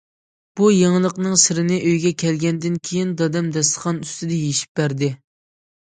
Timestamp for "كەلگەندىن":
2.25-2.81